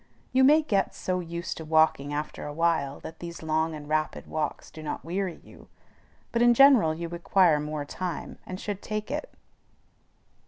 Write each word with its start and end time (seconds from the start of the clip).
You 0.33 0.43
may 0.43 0.63
get 0.63 0.95
so 0.95 1.19
used 1.19 1.57
to 1.57 1.63
walking 1.63 2.11
after 2.11 2.47
a 2.47 2.53
while 2.53 2.99
that 3.01 3.19
these 3.19 3.43
long 3.43 3.75
and 3.75 3.87
rapid 3.87 4.25
walks 4.25 4.71
will 4.75 4.81
not 4.83 5.05
weary 5.05 5.39
you; 5.43 5.67
but 6.31 6.41
in 6.41 6.55
general 6.55 6.95
you 6.95 7.07
require 7.07 7.59
more 7.59 7.85
time, 7.85 8.39
and 8.43 8.59
should 8.59 8.81
take 8.81 9.11
it. 9.11 9.31